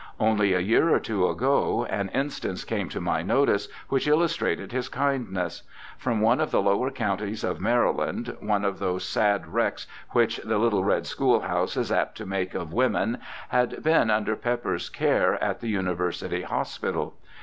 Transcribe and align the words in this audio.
Only 0.19 0.53
a 0.55 0.59
year 0.59 0.89
or 0.89 0.99
two 0.99 1.27
ago 1.27 1.85
an 1.87 2.09
instance 2.09 2.63
came 2.63 2.89
to 2.89 2.99
my 2.99 3.21
notice 3.21 3.67
which 3.89 4.07
illustrated 4.07 4.71
his 4.71 4.89
kindness. 4.89 5.61
From 5.99 6.21
one 6.21 6.39
of 6.39 6.49
the 6.49 6.59
lower 6.59 6.89
counties 6.89 7.43
of 7.43 7.61
Maryland 7.61 8.35
one 8.39 8.65
of 8.65 8.79
those 8.79 9.03
sad 9.03 9.53
wrecks 9.53 9.85
which' 10.09 10.37
the 10.43 10.57
little 10.57 10.83
red 10.83 11.05
school 11.05 11.41
house' 11.41 11.77
is 11.77 11.91
apt 11.91 12.17
to 12.17 12.25
make 12.25 12.55
of 12.55 12.73
women 12.73 13.19
had 13.49 13.83
been 13.83 14.09
under 14.09 14.35
Pepper's 14.35 14.89
care 14.89 15.35
at 15.35 15.59
the 15.59 15.69
University 15.69 16.41
Hospital. 16.41 17.13